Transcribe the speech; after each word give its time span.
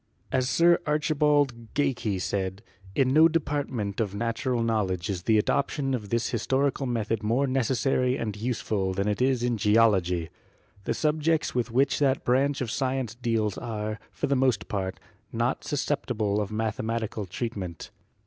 As 0.31 0.49
Sir 0.49 0.79
Archibald 0.87 1.75
Geikie 1.75 2.17
said: 2.19 2.63
"In 2.95 3.13
no 3.13 3.27
department 3.27 3.99
of 3.99 4.15
natu 4.15 4.51
ral 4.51 4.63
knowledge 4.63 5.11
is 5.11 5.21
the 5.21 5.37
adoption 5.37 5.93
of 5.93 6.09
this 6.09 6.29
historical 6.31 6.87
method 6.87 7.21
more 7.21 7.45
necessary 7.45 8.17
and 8.17 8.35
useful 8.35 8.95
than 8.95 9.07
it 9.07 9.21
is 9.21 9.43
in 9.43 9.57
Geology. 9.57 10.31
The 10.85 10.95
sub 10.95 11.21
jects 11.21 11.53
with 11.53 11.69
which 11.69 11.99
that 11.99 12.23
branch 12.25 12.61
of 12.61 12.71
science 12.71 13.13
deals 13.13 13.59
are, 13.59 13.99
for 14.09 14.25
the 14.25 14.35
most 14.35 14.67
part, 14.67 14.99
not 15.31 15.63
susceptible 15.63 16.41
of 16.41 16.51
mathematical 16.51 17.27
treatment. 17.27 17.91